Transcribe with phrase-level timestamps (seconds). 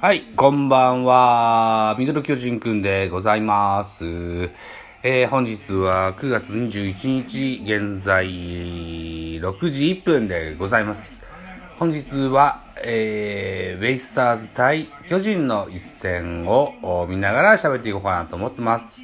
[0.00, 1.96] はい、こんばんは。
[1.98, 4.04] ミドル巨人くんでございます。
[5.02, 11.22] えー、本日は9月21日、現在6時1分でございます。
[11.76, 19.02] 本日は、えー、ベイスターズ対巨人の一戦を見ながら喋っていこうかなと思ってます。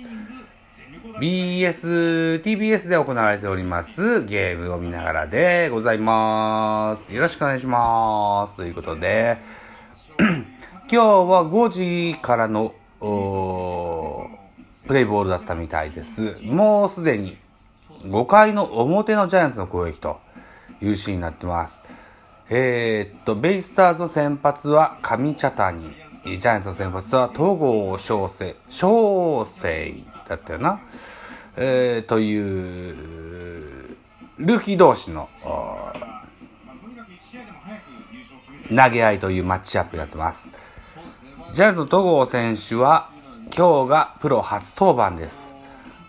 [1.20, 7.12] BS、TBS で行われておりますゲームを見ながらでございます。
[7.12, 8.56] よろしくお願いします。
[8.56, 9.38] ということで、
[10.18, 10.46] 今
[10.88, 16.36] 日は5時からの、プレイボールだったみたいです。
[16.44, 17.36] もうすでに
[18.02, 20.20] 5回の表のジャイアンツの攻撃と
[20.80, 21.82] いうシーンになってます。
[22.48, 26.07] えー、っと、ベイスターズの先発は上茶谷。
[26.24, 29.94] ジャイアンツの先発は東郷翔征、翔征
[30.28, 30.80] だったよな。
[31.56, 33.96] えー、という、
[34.38, 35.28] ルーキー同士の、
[38.68, 40.52] 投げ合いというマッチアップになってます。
[41.54, 43.10] ジャイアンツの戸郷選手は
[43.56, 45.54] 今日がプロ初登板です。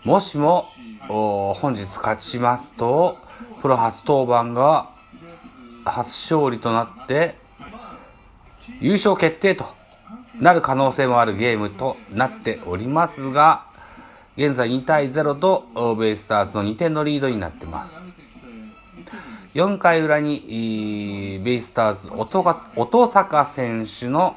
[0.04, 0.68] もしも
[1.08, 3.16] 本日勝ちますと、
[3.62, 4.90] プロ初登板が
[5.84, 7.38] 初勝利となって
[8.80, 9.79] 優勝決定と
[10.40, 13.66] なる可能性もあるゲームとなっておりますが、
[14.36, 18.14] 現在2対0とベイスターズの2点のリードになってます。
[19.54, 22.10] 4回裏に、ベイスターズ、
[22.76, 24.36] 乙坂選手の、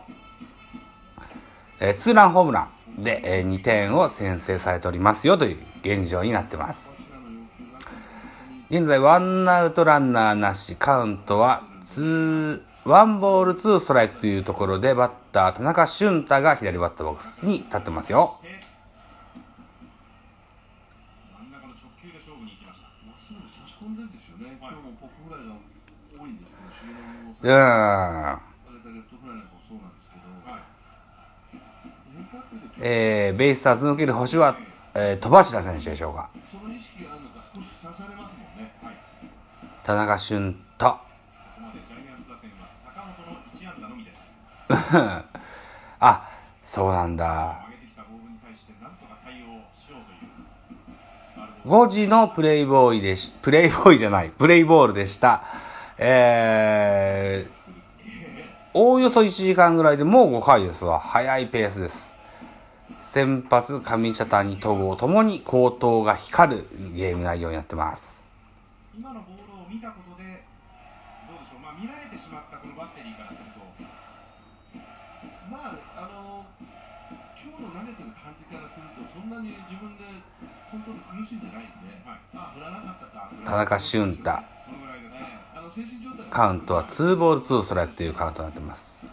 [1.79, 2.67] え、ツーランホームラ
[2.97, 6.97] ンで、え、2点を先制されておりますよという現状になってます。
[8.69, 18.39] 現在、ワンアウトランナーなし、カウントはツー、ワンボールツーストライクというところで、バッター、田中俊太が左バッターボックスに立ってますよ。
[27.41, 28.53] うん。
[32.81, 34.57] えー、ベイスターズ抜ける星は、
[34.93, 36.29] えー、戸柱選手でしょうか。
[39.83, 41.12] 田中俊太。
[45.99, 46.29] あ、
[46.61, 47.63] そうなんだ。
[51.66, 55.43] 5時のプレイボーイでし、プレイボーイじゃない、プレイボールでした。
[55.97, 58.07] えー、
[58.73, 60.99] おおよそ1時間ぐらいでもう5回ですわ。
[60.99, 62.17] 早いペースです。
[63.03, 68.27] 先発、上茶谷、戸郷ともに高騰が光るゲーム内容になってます。
[68.97, 70.43] 今のボールを見たことで、
[71.29, 73.59] どうでしょう、まあ、見られてしまったこのバッテリーからすると、
[75.51, 76.47] まあ、あの
[77.35, 80.07] 今日の投げてる感じからすると、そんなに自分で
[80.72, 84.23] コントロール苦しんでないんで、はい、あ振らなかったか、田中俊太。
[84.23, 85.35] そのぐらいですね。
[85.51, 89.05] あの精神状態カウントは2ボール2ストライクというカウントになってます。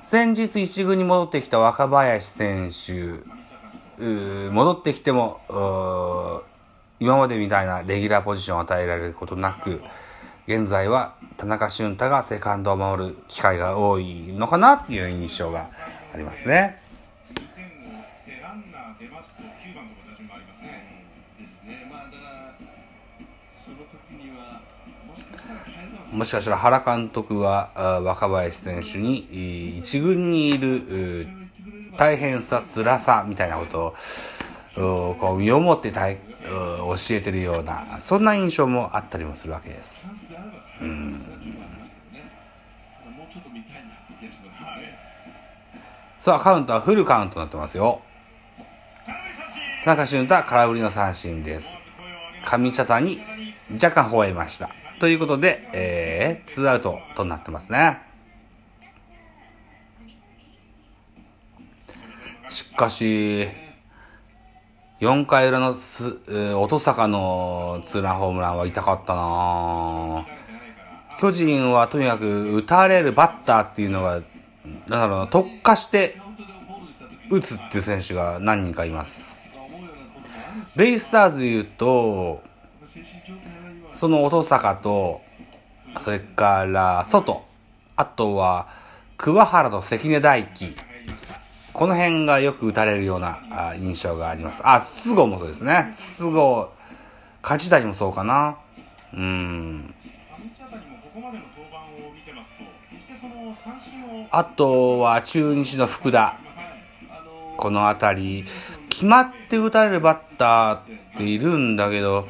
[0.00, 3.20] 先日一軍に戻ってきた若林選手、
[4.50, 6.42] 戻ってきても、
[7.00, 9.82] 今までみたいなレギュラーポジションを与えられることなく、
[10.46, 15.68] 現在は田中俊太がセカンドを守る機会が多いのかなっていう印象が
[16.14, 16.80] ありますね。
[25.36, 25.44] も。
[25.44, 27.70] しかしたら変えるのはもしかしたら原監督は
[28.04, 31.26] 若林選手に一軍にいる
[31.96, 33.94] 大変さ、辛さみたいなことを
[34.76, 40.08] こう身をもって教えてるようなそんな印象もあったりもするわけです。
[40.80, 41.24] うん。
[46.18, 48.02] さあカウントはフルカウントになってますよ。
[49.84, 51.78] 田中俊太空振りの三振です。
[52.44, 53.20] 上茶谷
[53.72, 54.70] 若干吠えました。
[55.00, 58.00] ということで、えー、ツーアウトとなってますね。
[62.48, 63.48] しかし、
[65.00, 70.26] 4回裏のす、えー、音坂のツーランホームランは痛かったな
[71.20, 74.22] 巨人はとにかく打たれるバッターっていうのが、
[74.86, 76.18] なんだろうな、特化して
[77.30, 79.46] 打つっていう選手が何人かいます。
[80.76, 82.42] ベイスターズで言うと、
[83.92, 85.20] その音坂と、
[86.02, 87.44] それから外、
[87.96, 88.68] あとは
[89.18, 90.74] 桑原と関根大輝。
[91.76, 93.38] この辺がよく打たれるような
[93.78, 94.62] 印象があります。
[94.64, 95.92] あ、筒香もそうですね。
[95.94, 96.70] 筒香、
[97.42, 98.56] 梶谷もそうかな。
[99.12, 99.94] うん。
[104.30, 106.38] あとは中日の福田。
[107.58, 108.46] このあたり、
[108.88, 110.80] 決まって打たれるバッターっ
[111.18, 112.26] ているんだけど、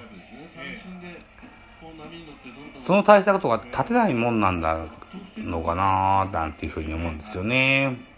[2.75, 4.77] その対策とか立てないもんなんだ
[5.37, 8.16] のかななんていうふうに思うんですよね。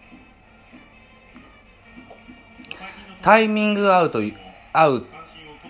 [3.22, 4.20] タイミングアウト、
[4.72, 5.04] アウ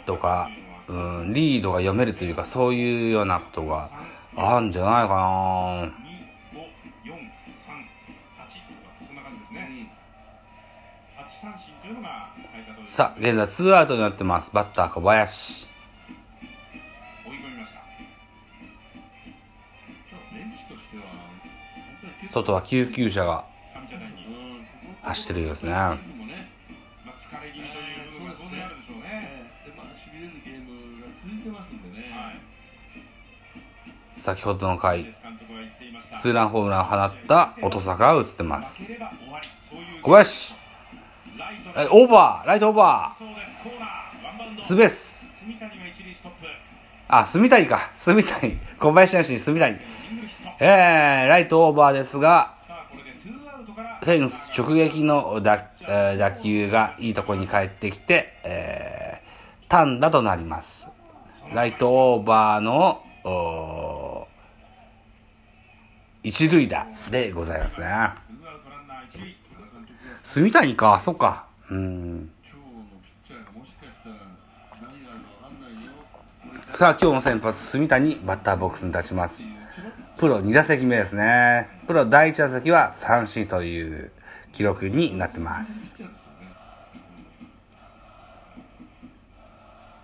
[0.06, 0.50] トか、
[0.86, 3.90] うん、リードが読めるというか、そういうようなことが
[4.36, 5.92] あるんじゃないかな、
[12.86, 14.50] さあ、現在ツーアウトになってます。
[14.52, 15.68] バッター小林。
[22.30, 23.44] 外は救急車が、
[25.02, 26.17] 走ってるようですね。
[30.20, 32.10] れるゲームが続いてますんでね。
[32.12, 32.40] はい。
[34.14, 35.14] 先ほどの回。
[36.20, 38.90] ツーランホームランを放った音坂が映ってます。
[40.02, 40.54] 小林
[41.90, 45.26] オーバーライトオーバーツーベース。
[47.06, 47.92] あ、住谷か。
[47.96, 48.58] 住谷。
[48.78, 49.76] 小林なしに住谷。
[50.60, 52.58] えー、ライトオーバーですが。
[54.02, 58.87] フェンス直撃の打,、えー打球がいいところに帰ってきて、えー、
[59.68, 60.88] 単打となります。
[61.52, 64.26] ライトオーバーの、ー
[66.22, 67.86] 一塁打でございますね。
[70.24, 71.46] 住谷か、そっか。
[71.70, 72.30] うん。
[76.74, 79.42] さあ、今日の先発、住谷、バッターボックスに立ちます。
[80.16, 81.68] プロ2打席目ですね。
[81.86, 84.12] プロ第1打席は三振という
[84.52, 85.90] 記録になってます。
[85.90, 86.12] ピッチャーですよね。
[86.40, 86.48] や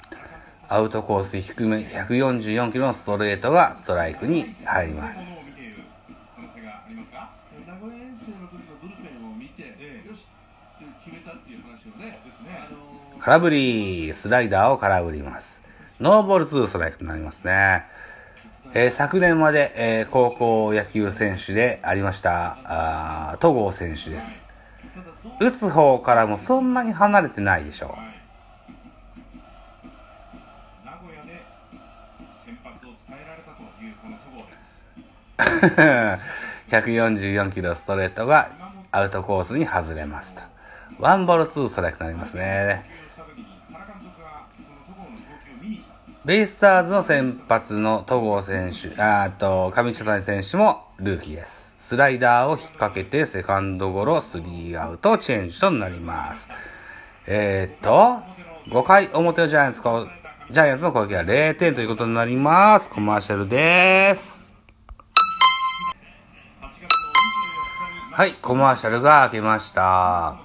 [0.62, 5.21] うアウトコース低め144キロのストレートがストライクに入ります。
[5.21, 5.83] ものを見ている
[6.35, 7.31] 可能性がありますか？
[7.67, 10.23] 名古屋遠征の時のブルペンを見て、ええよしっ
[10.79, 12.21] て決めたっていう話をね。
[12.25, 15.61] ですねあのー空振り、スライダーを空振ります。
[16.01, 17.85] ノーボール2ストライクとなりますね。
[18.73, 24.43] えー昨年まで、えー高校野球選手でありました、あー戸郷選手です。
[25.39, 28.12] 打つ方からもそんなに離れてないでしょは
[36.71, 38.50] 144キロストレートが
[38.91, 40.43] アウトコースに外れますと。
[40.99, 42.85] ワンボール2ストライクとなりますね。
[46.25, 51.75] ベイスターズの先発の戸郷選手、ああと、上茶谷選手もルーキーです。
[51.81, 56.49] スライダーを引っ掛けて、セカンドゴロ、スリーアウト、チェンジとなります。
[57.27, 58.23] えー、っと、
[58.71, 59.81] 5回表のジャイアンツ、
[60.53, 62.89] ジャイアンツの攻撃は0点ということになります。
[62.89, 64.42] コマーシャルです。
[68.23, 70.37] はい、コマーシャルが明けました。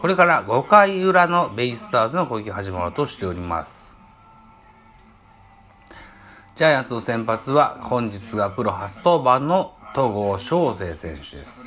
[0.00, 3.94] これから5回裏のベイスターズの攻撃が始まろうとしております。
[6.56, 11.64] ジャイアンツの先発は本日がプロ初登板の戸郷翔征選手です。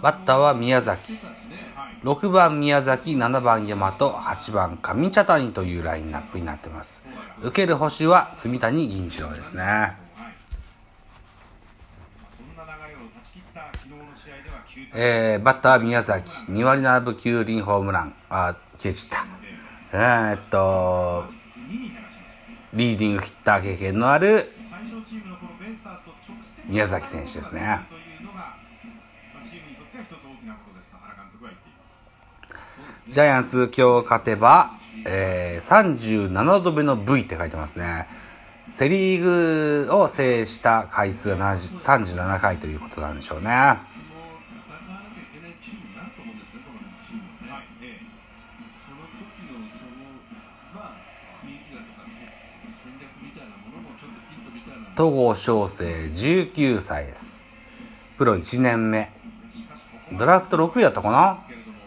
[0.00, 1.18] バッターは宮崎。
[2.02, 7.02] 6番宮崎、7番大和、8番上茶谷というラインナップになってます。
[7.42, 9.62] 受ける星は住谷銀次郎ですね。
[9.62, 10.34] はい
[12.20, 18.14] まあそんな流れを断ち切った昨日の試合では9対えー、バッターは宮崎、2割7分9厘ホームラン。
[18.30, 19.26] あ、消えちゃっ
[19.90, 20.30] た。
[20.30, 21.24] えー、っと、
[22.72, 24.52] リーディングヒッター経験のある
[26.66, 27.80] 宮崎選手ですね、
[33.10, 34.72] ジャイアンツ今日勝てば、
[35.06, 38.06] えー、37度目の V って書いてますね。
[38.70, 43.78] セリーグを制した回数が37回ということなんでしょうね。
[54.98, 57.46] 戸郷翔征19歳です。
[58.16, 59.12] プロ1年目。
[60.18, 61.38] ドラフト6位だったかな？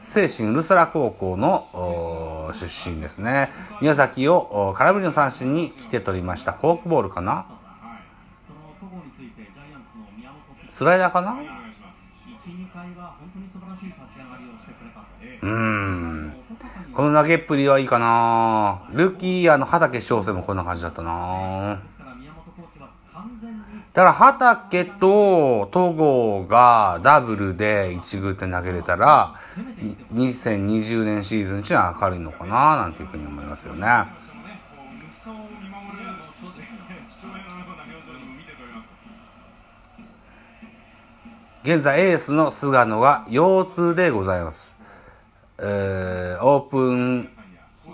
[0.02, 3.52] 精神ウルサラ高校の出身ですね。
[3.82, 6.54] 宮崎を空振りの三振に来て取りました。
[6.54, 7.48] フォークボールかな？
[10.70, 11.34] スライダーかな、
[15.42, 16.34] うーん。
[16.94, 23.60] この投げっぷりはいいかなルーキーイヤーの畑翔征もこんな感じだったなですから宮本コーチは完全に
[23.94, 29.36] だから畑と戸郷がダブルで1軍って投げれたら、
[30.14, 33.88] 2020年シーズン中は明るいのかななんていうふうに思いますよね。
[41.64, 44.76] 現在エースの菅野が腰痛でございます。
[45.60, 47.30] えーオープン、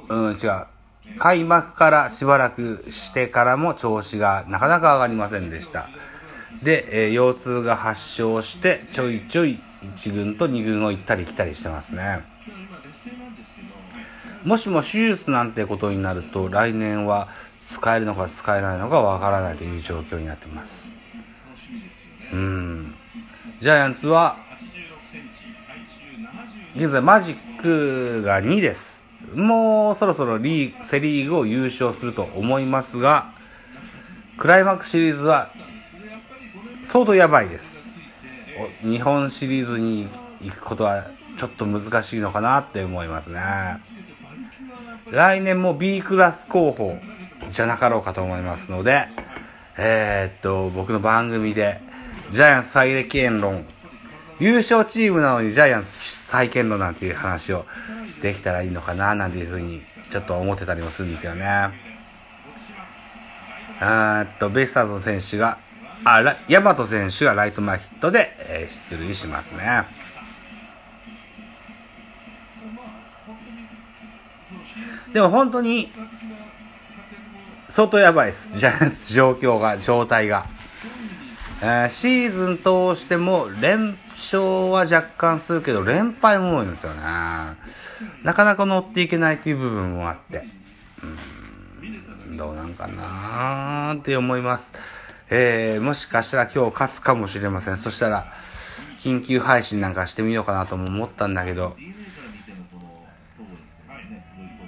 [0.09, 0.76] うん、違う。
[1.17, 5.89] 開幕からしばらくしてからも調子がなかなか上がりませんでした。
[6.63, 9.59] で、えー腰痛が発症して、ちょいちょい
[9.95, 12.25] 1軍と2軍を行ったり来たりしてますね。
[14.43, 17.27] もしも手術なんてことになると、来年は
[17.59, 20.87] 使えるのか使えないのかわからないという状況になってます。
[22.31, 22.95] うん。
[23.61, 24.37] ジャイアンツは、
[26.75, 28.96] 現在マジックが2です。
[29.33, 33.31] もうそろそろリーグ、セリーグを優勝すると思いますが、
[34.37, 35.51] クライマックスシリーズは
[36.83, 37.77] 相当やばいです。
[38.81, 40.07] 日本シリーズに
[40.41, 41.07] 行くことは
[41.37, 43.41] ちょっと難しいのかなって思いますね。
[45.11, 46.97] 来年も B クラス候補
[47.51, 49.07] じゃなかろうかと思いますので、
[49.77, 51.79] えー、っと、僕の番組で、
[52.31, 53.65] ジャイアンツ再建論、
[54.39, 57.65] 優勝チームなのにジャイアンツ再建論なんていう話を
[58.21, 61.87] できたらいいのかななんていうふうにちょっと思ってたりもするんですよね。
[63.79, 65.59] あっと、ベイスターズの選手が、
[66.03, 69.83] あ、ラヤマト選手がライト前ヒットで、えー出塁しますね。
[75.13, 75.91] でも本当に、
[77.69, 78.57] 相当やばいです。
[78.57, 80.45] ジャイアンツ状況が、状態が。
[81.61, 87.01] えーシーズン通しても連勝は若干するけど、連敗も多いんですよね。
[88.23, 90.45] なかなか乗っていけないっていう部分もあって。
[92.27, 94.71] うん、どうなんかなーって思います。
[95.29, 97.77] えー、もしかしたら今日勝つかもしれません。
[97.77, 98.33] そしたら、
[98.99, 101.75] 緊急配信なんかしてみようかなとも思ったんだけど、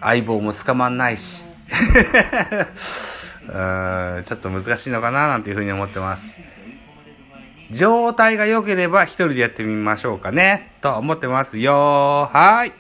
[0.02, 1.44] 相棒も捕まんないし。
[3.48, 6.32] うーん、ちょっと難しいのかななんていうふうに思ってます。
[7.72, 10.74] 状態が良ければ一人でやってみましょうかね。
[10.82, 12.30] と思ってますよ。
[12.32, 12.74] はい。